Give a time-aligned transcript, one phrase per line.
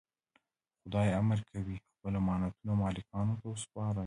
[0.81, 3.99] خدای امر کوي خپل امانتونه مالکانو ته وسپارئ.